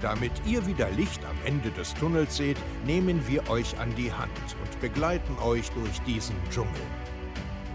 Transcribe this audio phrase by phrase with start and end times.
[0.00, 2.56] Damit ihr wieder Licht am Ende des Tunnels seht,
[2.86, 4.30] nehmen wir euch an die Hand
[4.62, 6.70] und begleiten euch durch diesen Dschungel.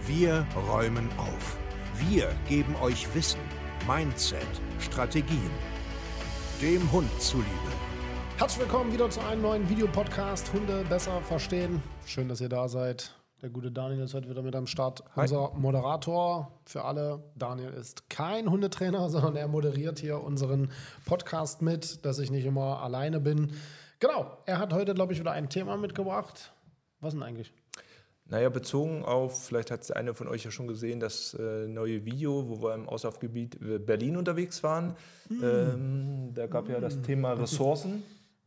[0.07, 1.57] Wir räumen auf.
[2.09, 3.39] Wir geben euch Wissen,
[3.87, 4.47] Mindset,
[4.79, 5.51] Strategien.
[6.61, 7.49] Dem Hund zuliebe.
[8.37, 11.81] Herzlich willkommen wieder zu einem neuen Videopodcast Hunde besser verstehen.
[12.05, 13.15] Schön, dass ihr da seid.
[13.45, 15.03] Der gute Daniel ist heute wieder mit am Start.
[15.15, 15.21] Hi.
[15.21, 17.21] Unser Moderator für alle.
[17.35, 20.71] Daniel ist kein Hundetrainer, sondern er moderiert hier unseren
[21.05, 23.51] Podcast mit, dass ich nicht immer alleine bin.
[23.99, 26.53] Genau, er hat heute, glaube ich, wieder ein Thema mitgebracht.
[27.01, 27.53] Was denn eigentlich?
[28.25, 32.03] Naja, bezogen auf, vielleicht hat es eine von euch ja schon gesehen, das äh, neue
[32.03, 34.95] Video, wo wir im Auslaufgebiet äh, Berlin unterwegs waren.
[35.29, 38.01] Ähm, da gab ja das Thema Ressourcen.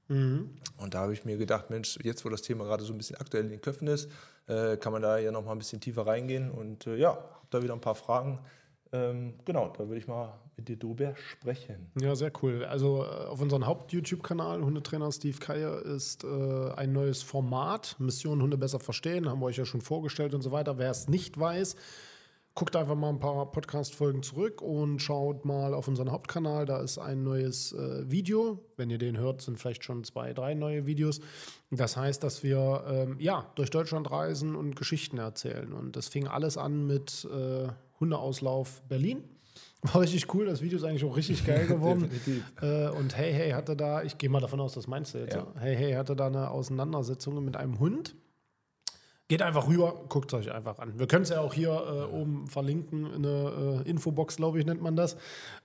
[0.08, 3.16] Und da habe ich mir gedacht, Mensch, jetzt wo das Thema gerade so ein bisschen
[3.16, 4.10] aktuell in den Köpfen ist,
[4.46, 6.50] äh, kann man da ja noch mal ein bisschen tiefer reingehen.
[6.50, 8.38] Und äh, ja, habe da wieder ein paar Fragen.
[8.90, 11.90] Ähm, genau, da würde ich mal mit dir drüber sprechen.
[12.00, 12.64] Ja, sehr cool.
[12.64, 18.56] Also äh, auf unserem Haupt-YouTube-Kanal Hundetrainer Steve Keier ist äh, ein neues Format, Mission Hunde
[18.56, 20.78] besser verstehen, haben wir euch ja schon vorgestellt und so weiter.
[20.78, 21.76] Wer es nicht weiß,
[22.58, 26.66] guckt einfach mal ein paar Podcast-Folgen zurück und schaut mal auf unseren Hauptkanal.
[26.66, 28.58] Da ist ein neues äh, Video.
[28.76, 31.20] Wenn ihr den hört, sind vielleicht schon zwei, drei neue Videos.
[31.70, 35.72] Das heißt, dass wir ähm, ja durch Deutschland reisen und Geschichten erzählen.
[35.72, 37.68] Und das fing alles an mit äh,
[38.00, 39.22] Hundeauslauf Berlin.
[39.82, 40.44] War richtig cool.
[40.46, 42.10] Das Video ist eigentlich auch richtig geil geworden.
[42.60, 45.36] Äh, und Hey Hey hatte da, ich gehe mal davon aus, das meinst du jetzt.
[45.36, 45.46] Ja.
[45.54, 45.60] Ja.
[45.60, 48.16] Hey Hey hatte da eine Auseinandersetzung mit einem Hund.
[49.28, 50.98] Geht einfach rüber, guckt es euch einfach an.
[50.98, 54.64] Wir können es ja auch hier äh, oben verlinken, in eine äh, Infobox, glaube ich,
[54.64, 55.18] nennt man das.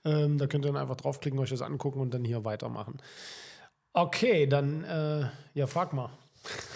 [0.03, 2.97] Ähm, da könnt ihr dann einfach draufklicken, euch das angucken und dann hier weitermachen.
[3.93, 6.09] Okay, dann, äh, ja, frag mal.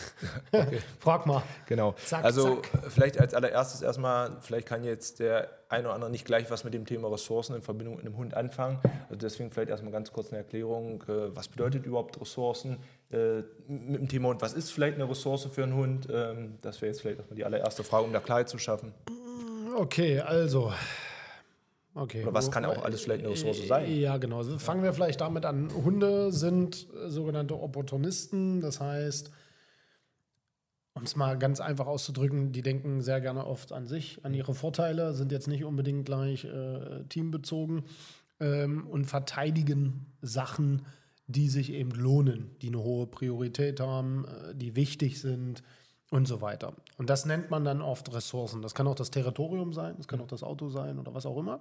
[0.99, 1.43] frag mal.
[1.65, 1.93] Genau.
[2.05, 2.91] Zack, also zack.
[2.91, 6.73] vielleicht als allererstes erstmal, vielleicht kann jetzt der eine oder andere nicht gleich was mit
[6.73, 8.79] dem Thema Ressourcen in Verbindung mit einem Hund anfangen.
[9.09, 12.77] Also deswegen vielleicht erstmal ganz kurz eine Erklärung, äh, was bedeutet überhaupt Ressourcen
[13.09, 16.07] äh, mit dem Thema Hund, was ist vielleicht eine Ressource für einen Hund?
[16.11, 18.93] Ähm, das wäre jetzt vielleicht erstmal die allererste Frage, um da Klarheit zu schaffen.
[19.75, 20.73] Okay, also.
[21.93, 22.21] Okay.
[22.23, 23.91] Oder was kann auch alles vielleicht eine Ressource sein?
[23.91, 24.37] Ja, genau.
[24.37, 25.71] Also fangen wir vielleicht damit an.
[25.73, 28.61] Hunde sind äh, sogenannte Opportunisten.
[28.61, 29.31] Das heißt,
[30.93, 34.53] um es mal ganz einfach auszudrücken, die denken sehr gerne oft an sich, an ihre
[34.53, 37.85] Vorteile, sind jetzt nicht unbedingt gleich äh, teambezogen
[38.39, 40.85] ähm, und verteidigen Sachen,
[41.27, 45.61] die sich eben lohnen, die eine hohe Priorität haben, äh, die wichtig sind
[46.09, 46.73] und so weiter.
[46.97, 48.61] Und das nennt man dann oft Ressourcen.
[48.61, 51.37] Das kann auch das Territorium sein, das kann auch das Auto sein oder was auch
[51.37, 51.59] immer.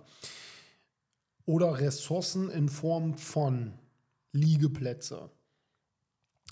[1.44, 3.72] Oder Ressourcen in Form von
[4.32, 5.31] Liegeplätze,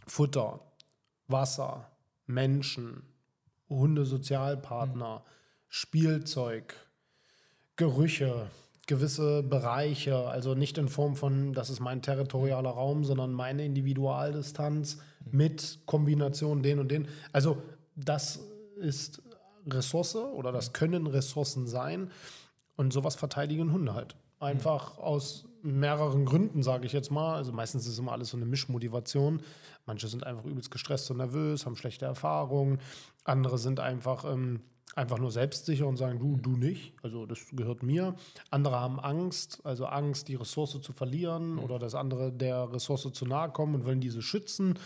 [0.06, 0.60] Futter,
[1.28, 1.91] Wasser,
[2.26, 3.02] Menschen,
[3.69, 5.25] Hundesozialpartner,
[5.69, 6.75] Spielzeug,
[7.76, 8.48] Gerüche,
[8.87, 14.99] gewisse Bereiche, also nicht in Form von, das ist mein territorialer Raum, sondern meine Individualdistanz
[15.31, 17.09] mit Kombination den und den.
[17.33, 17.62] Also
[17.97, 18.41] das
[18.77, 19.23] ist
[19.67, 22.11] Ressource oder das können Ressourcen sein
[22.77, 24.17] und sowas verteidigen Hunde halt.
[24.41, 27.37] Einfach aus mehreren Gründen, sage ich jetzt mal.
[27.37, 29.41] Also meistens ist immer alles so eine Mischmotivation.
[29.87, 32.78] Manche sind einfach übelst gestresst und nervös, haben schlechte Erfahrungen.
[33.25, 34.61] Andere sind einfach, ähm,
[34.97, 36.94] einfach nur selbstsicher und sagen, du, du nicht.
[37.03, 38.15] Also das gehört mir.
[38.50, 43.27] Andere haben Angst, also Angst, die Ressource zu verlieren oder dass andere der Ressource zu
[43.27, 44.78] nahe kommen und wollen diese schützen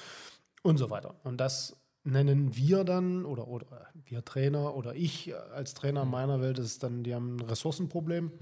[0.62, 1.14] und so weiter.
[1.24, 6.40] Und das nennen wir dann oder, oder wir Trainer oder ich als Trainer in meiner
[6.40, 8.32] Welt ist dann, die haben ein Ressourcenproblem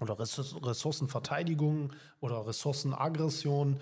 [0.00, 3.80] oder Ressourc- Ressourcenverteidigung oder Ressourcenaggression.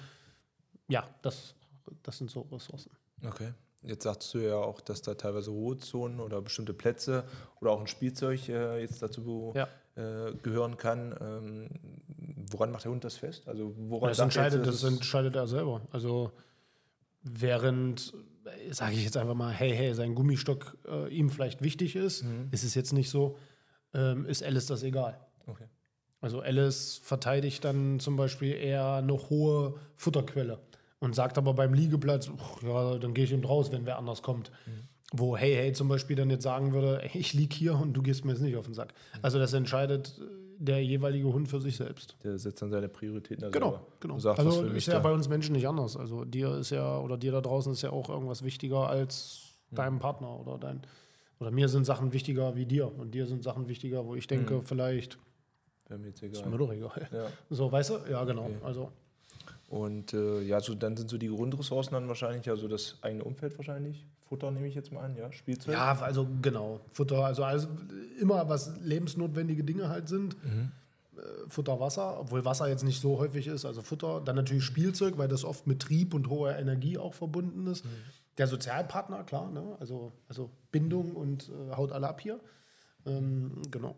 [0.89, 1.55] Ja, das,
[2.03, 2.91] das sind so Ressourcen.
[3.23, 3.53] Okay.
[3.87, 7.25] Jetzt sagst du ja auch, dass da teilweise Ruhezonen oder bestimmte Plätze
[7.61, 9.69] oder auch ein Spielzeug äh, jetzt dazu Ja.
[9.97, 11.15] äh, gehören kann.
[11.21, 11.69] Ähm,
[12.51, 13.47] woran macht der Hund das fest?
[13.47, 15.83] Also woran Das entscheidet, jetzt, das entscheidet er selber.
[15.93, 16.33] Also
[17.23, 18.13] während,
[18.71, 22.65] sage ich jetzt einfach mal, hey, hey, sein Gummistock äh, ihm vielleicht wichtig ist, ist
[22.65, 23.37] es jetzt nicht so,
[23.95, 25.19] ähm, ist Alice das egal.
[25.47, 25.65] Okay.
[26.21, 30.59] Also Alice verteidigt dann zum Beispiel eher eine hohe Futterquelle
[31.05, 34.23] und sagt aber beim Liegeplatz, "Uch, ja, dann gehe ich eben raus, wenn wer anders
[34.23, 34.51] kommt.
[35.13, 38.03] Wo Hey Hey zum Beispiel dann jetzt sagen würde, "Ey, ich lieg hier und du
[38.03, 38.95] gehst mir jetzt nicht auf den Sack.
[39.23, 40.23] Also das entscheidet äh,
[40.59, 42.17] der jeweilige Hund für sich selbst.
[42.25, 43.87] Der setzt dann seine Prioritäten da Genau, selber.
[44.01, 44.15] genau.
[44.15, 45.97] Und sagt, also ist ja da- bei uns Menschen nicht anders.
[45.97, 49.99] Also dir ist ja, oder dir da draußen ist ja auch irgendwas wichtiger als deinem
[49.99, 50.81] Partner oder dein,
[51.41, 54.63] Oder mir sind Sachen wichtiger wie dir und dir sind Sachen wichtiger, wo ich denke,
[54.65, 55.19] vielleicht
[55.91, 57.09] mir jetzt ist mir doch egal.
[57.13, 57.27] Ja.
[57.51, 57.95] So, weißt du?
[58.11, 58.45] Ja, genau.
[58.47, 58.57] Okay.
[58.63, 58.93] Also,
[59.75, 63.59] Und äh, ja, so, dann sind so die Grundressourcen dann wahrscheinlich, also das eigene Umfeld
[63.59, 64.07] wahrscheinlich.
[64.29, 65.75] Futter nehme ich jetzt mal an, ja, Spielzeug.
[65.75, 66.79] ja, also genau.
[66.93, 67.67] Futter, also, also
[68.21, 70.37] immer was lebensnotwendige Dinge halt sind.
[70.45, 70.71] Mhm.
[71.17, 73.65] Äh, Futter, Wasser, obwohl Wasser jetzt nicht so häufig ist.
[73.65, 77.67] Also Futter, dann natürlich Spielzeug, weil das oft mit Trieb und hoher Energie auch verbunden
[77.67, 77.85] ist.
[77.85, 77.89] Mhm.
[78.39, 79.77] Der Sozialpartner, klar, ne?
[79.81, 82.39] also, also Bindung und äh, haut alle ab hier.
[83.07, 83.97] Ähm, genau.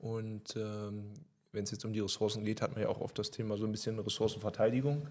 [0.00, 1.12] Und ähm,
[1.52, 3.66] wenn es jetzt um die Ressourcen geht, hat man ja auch oft das Thema so
[3.66, 5.08] ein bisschen Ressourcenverteidigung.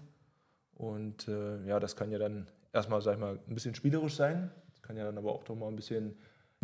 [0.74, 4.50] Und äh, ja, das kann ja dann erstmal, sag ich mal, ein bisschen spielerisch sein.
[4.70, 6.16] Das kann ja dann aber auch doch mal ein bisschen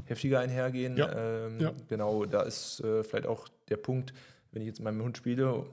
[0.05, 0.97] heftiger einhergehen.
[0.97, 1.13] Ja,
[1.47, 1.73] Ähm, ja.
[1.89, 4.13] Genau, da ist äh, vielleicht auch der Punkt,
[4.53, 5.67] wenn ich jetzt mit meinem Hund spiele,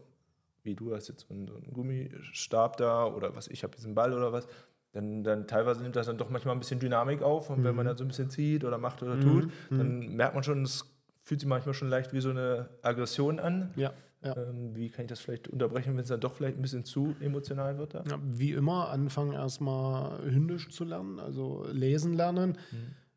[0.63, 3.86] wie du hast jetzt so einen, so einen Gummistab da oder was, ich habe jetzt
[3.86, 4.48] einen Ball oder was,
[4.92, 7.50] dann, dann teilweise nimmt das dann doch manchmal ein bisschen Dynamik auf.
[7.50, 7.78] Und wenn Mhm.
[7.78, 10.86] man dann so ein bisschen zieht oder macht oder tut, dann merkt man schon, es
[11.25, 13.72] fühlt sich manchmal schon leicht wie so eine Aggression an.
[13.75, 13.92] Ja,
[14.24, 14.38] ja.
[14.38, 17.16] Ähm, wie kann ich das vielleicht unterbrechen, wenn es dann doch vielleicht ein bisschen zu
[17.19, 17.94] emotional wird?
[17.94, 22.57] Ja, wie immer, anfangen erstmal hündisch zu lernen, also lesen lernen.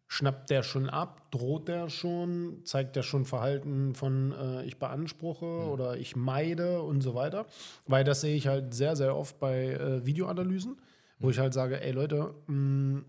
[0.07, 1.31] Schnappt der schon ab?
[1.31, 2.63] Droht der schon?
[2.65, 7.45] Zeigt der schon Verhalten von äh, ich beanspruche oder ich meide und so weiter?
[7.87, 10.81] Weil das sehe ich halt sehr, sehr oft bei äh, Videoanalysen,
[11.19, 13.03] wo ich halt sage, ey Leute, mh,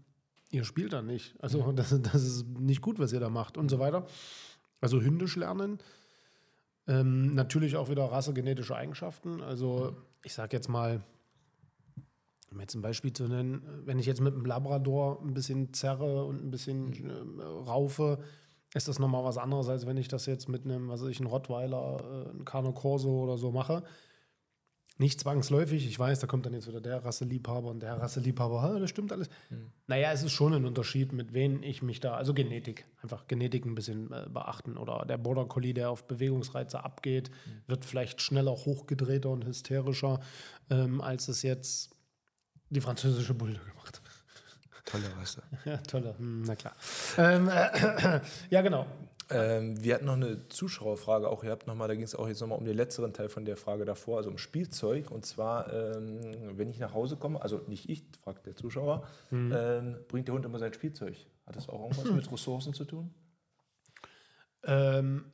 [0.52, 1.36] ihr spielt da nicht.
[1.40, 4.06] Also das, das ist nicht gut, was ihr da macht und so weiter.
[4.82, 5.80] Also hündisch lernen.
[6.88, 9.42] Ähm, natürlich auch wieder rassegenetische Eigenschaften.
[9.42, 11.02] Also ich sage jetzt mal,
[12.52, 16.26] um jetzt ein Beispiel zu nennen, wenn ich jetzt mit einem Labrador ein bisschen zerre
[16.26, 18.20] und ein bisschen ähm, raufe,
[18.74, 21.20] ist das nochmal was anderes, als wenn ich das jetzt mit einem, was weiß ich,
[21.20, 23.84] einem Rottweiler, äh, einem Carno Corso oder so mache.
[25.00, 28.80] Nicht zwangsläufig, ich weiß, da kommt dann jetzt wieder der Rasseliebhaber und der Rasseliebhaber, "Ha,
[28.80, 29.30] das stimmt alles.
[29.88, 33.66] Naja, es ist schon ein Unterschied, mit wem ich mich da, also Genetik, einfach Genetik
[33.66, 34.76] ein bisschen äh, beachten.
[34.76, 37.32] Oder der Border Collie, der auf Bewegungsreize abgeht,
[37.66, 40.20] wird vielleicht schneller hochgedrehter und hysterischer,
[40.70, 41.92] ähm, als es jetzt
[42.70, 44.02] die französische Bulldogge macht.
[44.84, 45.44] Tolle Rasse.
[45.66, 46.76] Ja, tolle, hm, na klar.
[47.18, 48.20] Ähm, äh,
[48.50, 48.86] ja, genau.
[49.32, 52.58] Ähm, wir hatten noch eine Zuschauerfrage auch gehabt, nochmal, da ging es auch jetzt nochmal
[52.58, 55.12] um den letzteren Teil von der Frage davor, also um Spielzeug.
[55.12, 56.20] Und zwar, ähm,
[56.58, 60.46] wenn ich nach Hause komme, also nicht ich, fragt der Zuschauer, ähm, bringt der Hund
[60.46, 61.16] immer sein Spielzeug.
[61.46, 63.14] Hat das auch irgendwas mit Ressourcen zu tun?
[64.64, 65.26] Ähm,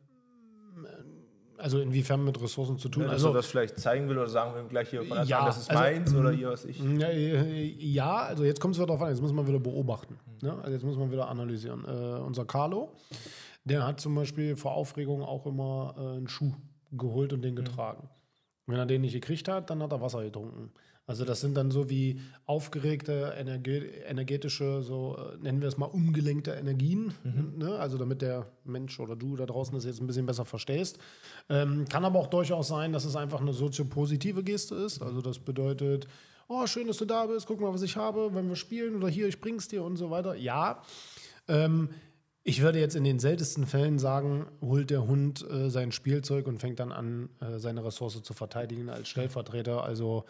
[1.57, 3.03] also inwiefern mit Ressourcen zu tun?
[3.03, 5.27] Ja, dass also, er das vielleicht zeigen will oder sagen wir gleich hier von Anfang
[5.27, 6.79] Ja, das ist also, meins oder hier was ich.
[6.79, 10.19] Ja, äh, also jetzt kommt es wieder darauf an, jetzt muss man wieder beobachten.
[10.41, 10.53] Ne?
[10.61, 11.85] Also jetzt muss man wieder analysieren.
[11.85, 12.91] Äh, unser Carlo,
[13.65, 16.53] der hat zum Beispiel vor Aufregung auch immer äh, einen Schuh
[16.91, 18.09] geholt und den getragen.
[18.67, 20.71] Wenn er den nicht gekriegt hat, dann hat er Wasser getrunken.
[21.07, 23.77] Also das sind dann so wie aufgeregte, energe
[24.07, 27.13] energetische, so äh, nennen wir es mal umgelenkte Energien.
[27.57, 27.75] Ne?
[27.77, 30.97] Also damit der Mensch oder du da draußen das jetzt ein bisschen besser verstehst.
[31.47, 35.01] Ähm, kann aber auch durchaus sein, dass es einfach eine soziopositive Geste ist.
[35.03, 36.07] Also das bedeutet,
[36.47, 39.07] oh, schön, dass du da bist, guck mal, was ich habe, wenn wir spielen oder
[39.07, 40.35] hier, ich bring's dir und so weiter.
[40.35, 40.81] Ja,
[41.47, 41.89] ähm,
[42.47, 46.59] ich würde jetzt in den seltensten Fällen sagen, holt der Hund äh, sein Spielzeug und
[46.59, 49.83] fängt dann an, äh, seine Ressource zu verteidigen als Stellvertreter.
[49.83, 50.25] Also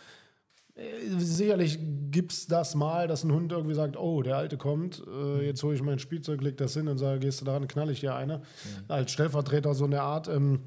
[0.76, 0.82] äh,
[1.18, 1.78] sicherlich
[2.12, 5.62] gibt es das mal, dass ein Hund irgendwie sagt, oh, der Alte kommt, äh, jetzt
[5.62, 8.16] hole ich mein Spielzeug, leg das hin und sage, gehst du daran, knall ich dir
[8.16, 8.42] eine.
[8.88, 10.62] Als Stellvertreter so eine Art, ähm,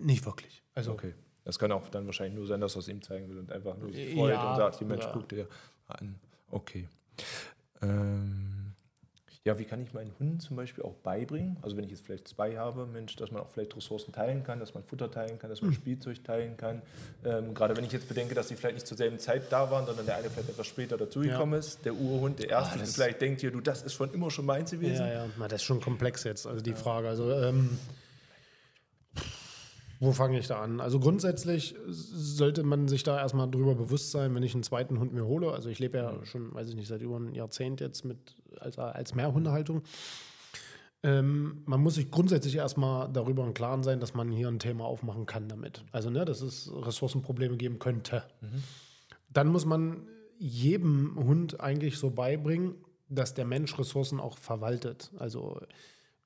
[0.00, 0.62] nicht wirklich.
[0.74, 1.12] Also Okay.
[1.44, 3.76] Das kann auch dann wahrscheinlich nur sein, dass er es ihm zeigen will und einfach
[3.76, 5.10] nur sich freut Ja, und sagt, die Mensch, ja.
[5.12, 5.46] guck dir
[5.86, 6.16] an.
[6.50, 6.88] Okay.
[7.82, 8.65] Ähm,
[9.46, 11.56] ja, wie kann ich meinen Hunden zum Beispiel auch beibringen?
[11.62, 14.58] Also wenn ich jetzt vielleicht zwei habe, Mensch, dass man auch vielleicht Ressourcen teilen kann,
[14.58, 15.68] dass man Futter teilen kann, dass Hm.
[15.68, 16.82] man Spielzeug teilen kann.
[17.24, 19.86] Ähm, gerade wenn ich jetzt bedenke, dass die vielleicht nicht zur selben Zeit da waren,
[19.86, 23.40] sondern der eine vielleicht etwas später dazugekommen ist, der Urhund, der erste, das- vielleicht denkt
[23.40, 25.06] hier, du, das ist schon immer schon meins gewesen.
[25.06, 27.08] Ja, ja, Na, das ist schon komplex jetzt, also die Frage.
[27.08, 27.78] Also, ähm,
[30.00, 30.80] wo fange ich da an?
[30.80, 35.12] Also grundsätzlich sollte man sich da erstmal drüber bewusst sein, wenn ich einen zweiten Hund
[35.12, 35.52] mir hole.
[35.52, 38.78] Also ich lebe ja schon, weiß ich nicht, seit über einem Jahrzehnt jetzt mit als,
[38.78, 39.82] als Mehrhundehaltung.
[41.02, 44.84] Ähm, man muss sich grundsätzlich erstmal darüber im Klaren sein, dass man hier ein Thema
[44.84, 45.84] aufmachen kann damit.
[45.92, 48.24] Also, ne, dass es Ressourcenprobleme geben könnte.
[49.30, 50.06] Dann muss man
[50.38, 52.74] jedem Hund eigentlich so beibringen,
[53.08, 55.12] dass der Mensch Ressourcen auch verwaltet.
[55.18, 55.60] Also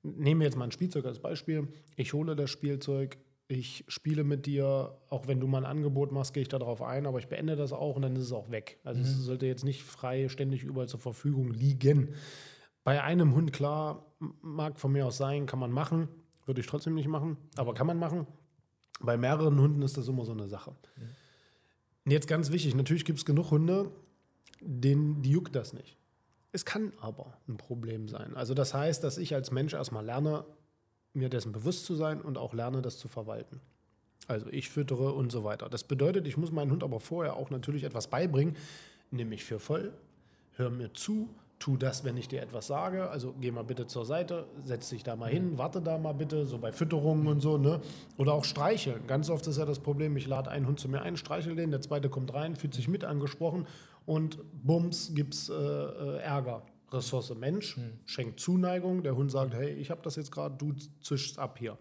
[0.03, 1.67] nehmen wir jetzt mal ein Spielzeug als Beispiel.
[1.95, 3.17] Ich hole das Spielzeug,
[3.51, 7.05] ich spiele mit dir, auch wenn du mal ein Angebot machst, gehe ich darauf ein,
[7.05, 8.79] aber ich beende das auch und dann ist es auch weg.
[8.83, 12.13] Also es sollte jetzt nicht frei ständig überall zur Verfügung liegen.
[12.83, 14.05] Bei einem Hund, klar,
[14.41, 16.07] mag von mir aus sein, kann man machen,
[16.45, 18.25] würde ich trotzdem nicht machen, aber kann man machen.
[19.01, 20.73] Bei mehreren Hunden ist das immer so eine Sache.
[22.05, 23.91] Und jetzt ganz wichtig, natürlich gibt es genug Hunde,
[24.61, 25.97] denen, die juckt das nicht.
[26.53, 28.35] Es kann aber ein Problem sein.
[28.35, 30.45] Also das heißt, dass ich als Mensch erstmal lerne,
[31.13, 33.59] mir dessen bewusst zu sein und auch lerne, das zu verwalten.
[34.27, 35.69] Also ich füttere und so weiter.
[35.69, 38.55] Das bedeutet, ich muss meinen Hund aber vorher auch natürlich etwas beibringen.
[39.09, 39.93] Nimm mich für voll,
[40.55, 41.27] hör mir zu,
[41.59, 43.09] tu das, wenn ich dir etwas sage.
[43.09, 46.45] Also geh mal bitte zur Seite, setz dich da mal hin, warte da mal bitte,
[46.45, 47.57] so bei Fütterungen und so.
[47.57, 47.81] Ne?
[48.17, 49.05] Oder auch streicheln.
[49.07, 51.71] Ganz oft ist ja das Problem, ich lade einen Hund zu mir ein, streichel den,
[51.71, 53.67] der zweite kommt rein, fühlt sich mit angesprochen
[54.05, 56.63] und bums, gibt's äh, äh, Ärger.
[56.91, 57.99] Ressource Mensch hm.
[58.05, 61.77] schenkt Zuneigung, der Hund sagt, hey, ich habe das jetzt gerade, du zischst ab hier.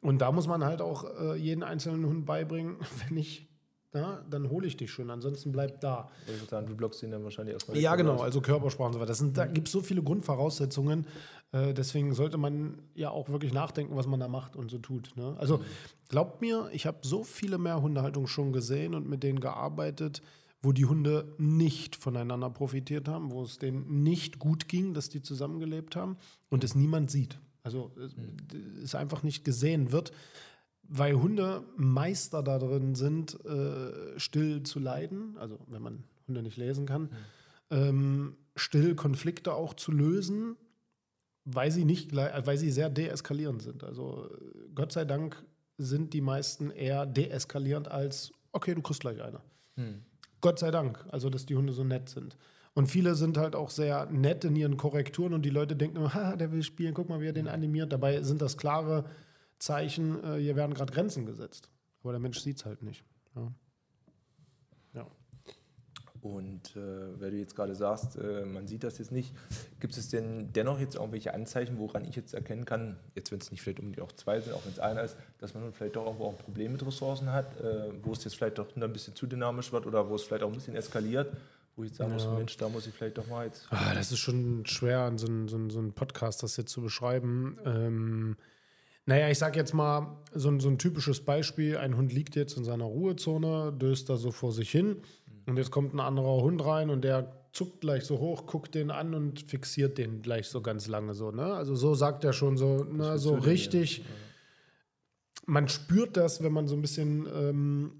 [0.00, 3.50] Und da muss man halt auch äh, jeden einzelnen Hund beibringen, wenn ich
[3.92, 6.10] na, dann hole ich dich schon, ansonsten bleib da.
[6.48, 7.76] Sagen, du blockst ihn dann wahrscheinlich erstmal.
[7.76, 8.22] Ja, genau, aus.
[8.22, 9.08] also Körpersprache und so weiter.
[9.08, 11.06] Das sind, da gibt es so viele Grundvoraussetzungen,
[11.50, 15.16] äh, deswegen sollte man ja auch wirklich nachdenken, was man da macht und so tut.
[15.16, 15.34] Ne?
[15.38, 15.64] Also mhm.
[16.08, 20.22] glaubt mir, ich habe so viele mehr Hundehaltungen schon gesehen und mit denen gearbeitet,
[20.62, 25.22] wo die Hunde nicht voneinander profitiert haben, wo es denen nicht gut ging, dass die
[25.22, 26.16] zusammengelebt haben
[26.48, 27.38] und es niemand sieht.
[27.62, 28.82] Also mhm.
[28.82, 30.12] es einfach nicht gesehen wird,
[30.82, 36.56] weil Hunde Meister da drin sind, äh, still zu leiden, also wenn man Hunde nicht
[36.56, 37.08] lesen kann, mhm.
[37.70, 40.56] ähm, still Konflikte auch zu lösen,
[41.44, 43.82] weil sie nicht, weil sie sehr deeskalierend sind.
[43.82, 44.30] Also
[44.74, 45.42] Gott sei Dank
[45.78, 49.40] sind die meisten eher deeskalierend als okay, du kriegst gleich eine.
[49.76, 50.02] Mhm.
[50.40, 52.36] Gott sei Dank, also dass die Hunde so nett sind.
[52.74, 56.36] Und viele sind halt auch sehr nett in ihren Korrekturen und die Leute denken, ha,
[56.36, 57.92] der will spielen, guck mal, wie er den animiert.
[57.92, 59.04] Dabei sind das klare
[59.58, 61.68] Zeichen, äh, hier werden gerade Grenzen gesetzt.
[62.02, 63.04] Aber der Mensch sieht es halt nicht.
[63.34, 63.52] Ja.
[66.22, 69.34] Und äh, weil du jetzt gerade sagst, äh, man sieht das jetzt nicht,
[69.80, 73.50] gibt es denn dennoch jetzt irgendwelche Anzeichen, woran ich jetzt erkennen kann, jetzt wenn es
[73.50, 76.04] nicht vielleicht unbedingt auch zwei sind, auch wenn es einer ist, dass man vielleicht doch
[76.04, 79.14] irgendwo auch ein Problem mit Ressourcen hat, äh, wo es jetzt vielleicht doch ein bisschen
[79.14, 81.32] zu dynamisch wird oder wo es vielleicht auch ein bisschen eskaliert
[81.76, 82.14] wo ich sagen ja.
[82.14, 83.66] muss, Mensch, da muss ich vielleicht doch mal jetzt.
[83.70, 86.82] Ah, das ist schon schwer, so ein, so, ein, so ein Podcast das jetzt zu
[86.82, 87.58] beschreiben.
[87.64, 88.36] Ähm,
[89.06, 92.56] naja, ich sag jetzt mal so ein, so ein typisches Beispiel: Ein Hund liegt jetzt
[92.56, 95.02] in seiner Ruhezone, döst da so vor sich hin
[95.46, 98.90] und jetzt kommt ein anderer Hund rein und der zuckt gleich so hoch, guckt den
[98.90, 101.30] an und fixiert den gleich so ganz lange so.
[101.30, 101.54] Ne?
[101.54, 104.04] Also so sagt er schon so, ne, so richtig.
[105.46, 107.92] Man spürt das, wenn man so ein bisschen ähm,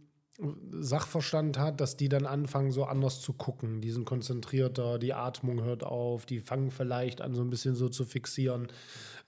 [0.71, 3.81] Sachverstand hat, dass die dann anfangen, so anders zu gucken.
[3.81, 7.89] Die sind konzentrierter, die Atmung hört auf, die fangen vielleicht an, so ein bisschen so
[7.89, 8.69] zu fixieren.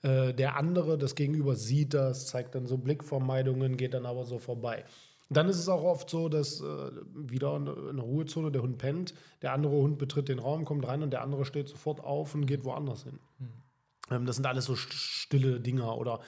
[0.01, 4.39] Äh, der andere, das Gegenüber, sieht das, zeigt dann so Blickvermeidungen, geht dann aber so
[4.39, 4.85] vorbei.
[5.33, 9.13] Dann ist es auch oft so, dass äh, wieder in der Ruhezone der Hund pennt,
[9.41, 12.45] der andere Hund betritt den Raum, kommt rein und der andere steht sofort auf und
[12.45, 13.19] geht woanders hin.
[13.39, 13.47] Mhm.
[14.11, 16.19] Ähm, das sind alles so stille Dinger oder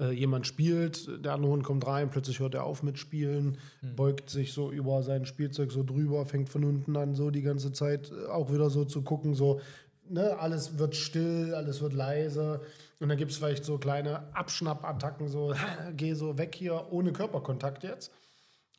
[0.00, 3.96] äh, jemand spielt, der andere Hund kommt rein, plötzlich hört er auf mit Spielen, mhm.
[3.96, 7.72] beugt sich so über sein Spielzeug so drüber, fängt von unten an so die ganze
[7.72, 9.60] Zeit äh, auch wieder so zu gucken, so,
[10.08, 12.60] ne, alles wird still, alles wird leise.
[13.00, 15.54] Und dann gibt es vielleicht so kleine Abschnappattacken, so,
[15.96, 18.10] geh so weg hier, ohne Körperkontakt jetzt.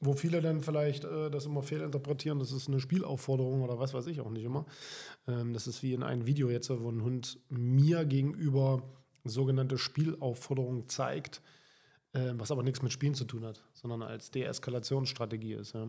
[0.01, 4.07] Wo viele dann vielleicht äh, das immer fehlinterpretieren, das ist eine Spielaufforderung oder was weiß
[4.07, 4.65] ich auch nicht immer.
[5.27, 8.83] Ähm, das ist wie in einem Video jetzt, wo ein Hund mir gegenüber
[9.23, 11.41] sogenannte Spielaufforderung zeigt,
[12.13, 15.73] äh, was aber nichts mit Spielen zu tun hat, sondern als Deeskalationsstrategie ist.
[15.73, 15.87] Ja.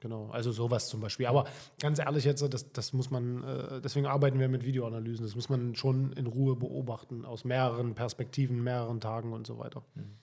[0.00, 1.26] Genau, also sowas zum Beispiel.
[1.26, 1.44] Aber
[1.80, 5.48] ganz ehrlich jetzt, das, das muss man, äh, deswegen arbeiten wir mit Videoanalysen, das muss
[5.48, 9.82] man schon in Ruhe beobachten, aus mehreren Perspektiven, mehreren Tagen und so weiter.
[9.94, 10.16] Mhm.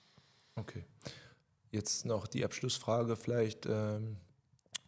[0.56, 0.86] Okay.
[1.72, 4.18] Jetzt noch die Abschlussfrage vielleicht, ähm,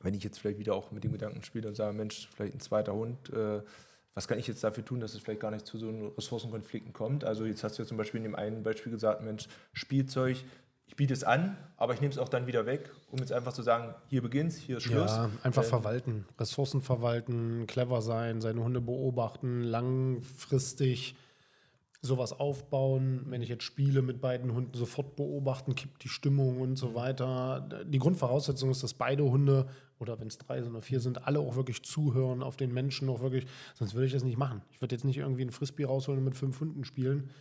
[0.01, 2.59] wenn ich jetzt vielleicht wieder auch mit dem Gedanken spiele und sage, Mensch, vielleicht ein
[2.59, 3.61] zweiter Hund, äh,
[4.13, 6.91] was kann ich jetzt dafür tun, dass es vielleicht gar nicht zu so einem Ressourcenkonflikten
[6.91, 7.23] kommt?
[7.23, 10.37] Also jetzt hast du ja zum Beispiel in dem einen Beispiel gesagt, Mensch, Spielzeug,
[10.87, 13.53] ich biete es an, aber ich nehme es auch dann wieder weg, um jetzt einfach
[13.53, 15.11] zu sagen, hier beginnt hier ist Schluss.
[15.11, 21.15] Ja, einfach ähm, verwalten, Ressourcen verwalten, clever sein, seine Hunde beobachten, langfristig
[22.01, 23.25] sowas aufbauen.
[23.27, 27.67] Wenn ich jetzt spiele mit beiden Hunden, sofort beobachten, kippt die Stimmung und so weiter.
[27.85, 29.67] Die Grundvoraussetzung ist, dass beide Hunde
[29.99, 33.09] oder wenn es drei sind oder vier sind, alle auch wirklich zuhören auf den Menschen,
[33.09, 34.61] auch wirklich, sonst würde ich das nicht machen.
[34.71, 37.31] Ich würde jetzt nicht irgendwie ein Frisbee rausholen und mit fünf Hunden spielen,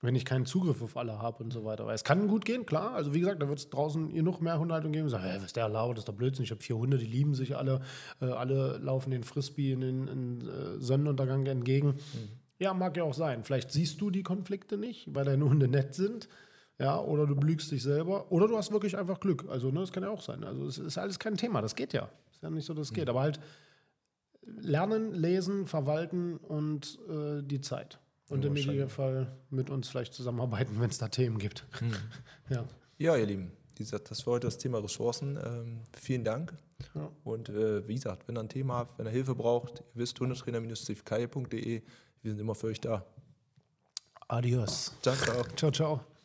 [0.00, 1.86] wenn ich keinen Zugriff auf alle habe und so weiter.
[1.86, 2.92] Weil es kann gut gehen, klar.
[2.92, 5.08] Also wie gesagt, da wird es draußen genug mehr Hundehaltung geben.
[5.08, 6.44] Sagen, hey, was ist der laut, das ist doch Blödsinn.
[6.44, 7.80] Ich habe vier Hunde, die lieben sich alle.
[8.20, 11.88] Äh, alle laufen den Frisbee in den in, äh, Sonnenuntergang entgegen.
[11.88, 12.45] Mhm.
[12.58, 13.44] Ja, mag ja auch sein.
[13.44, 16.28] Vielleicht siehst du die Konflikte nicht, weil deine Hunde nett sind.
[16.78, 18.30] Ja, oder du belügst dich selber.
[18.30, 19.46] Oder du hast wirklich einfach Glück.
[19.48, 20.44] Also, ne, das kann ja auch sein.
[20.44, 21.62] Also, es ist alles kein Thema.
[21.62, 22.10] Das geht ja.
[22.30, 22.96] Ist ja nicht so, dass es mhm.
[22.96, 23.08] geht.
[23.08, 23.40] Aber halt
[24.42, 27.98] lernen, lesen, verwalten und äh, die Zeit.
[28.28, 31.64] Und ja, im Idealfall mit uns vielleicht zusammenarbeiten, wenn es da Themen gibt.
[31.80, 31.94] Mhm.
[32.54, 32.64] ja.
[32.98, 35.38] ja, ihr Lieben, dieser, das war heute das Thema Ressourcen.
[35.42, 36.54] Ähm, vielen Dank
[36.94, 37.10] Ja.
[37.24, 40.18] Und äh, wie gesagt, wenn ihr ein Thema habt, wenn ihr Hilfe braucht, ihr wisst,
[40.20, 41.82] hundetrainer-cfk.de,
[42.26, 43.06] wir sind immer für euch da.
[44.26, 44.92] Adios.
[45.00, 45.44] Ciao, ciao.
[45.54, 46.15] ciao, ciao.